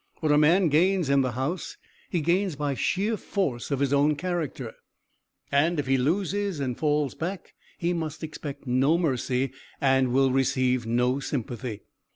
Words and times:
What 0.19 0.31
a 0.31 0.37
man 0.39 0.69
gains 0.69 1.11
in 1.11 1.21
the 1.21 1.33
House 1.33 1.77
he 2.09 2.21
gains 2.21 2.55
by 2.55 2.73
sheer 2.73 3.15
force 3.17 3.69
of 3.69 3.79
his 3.79 3.93
own 3.93 4.15
character, 4.15 4.73
and 5.51 5.79
if 5.79 5.85
he 5.85 5.95
loses 5.95 6.59
and 6.59 6.75
falls 6.75 7.13
back 7.13 7.53
he 7.77 7.93
must 7.93 8.23
expect 8.23 8.65
no 8.65 8.97
mercy, 8.97 9.51
and 9.79 10.11
will 10.11 10.31
receive 10.31 10.87
no 10.87 11.19
sympathy. 11.19 11.81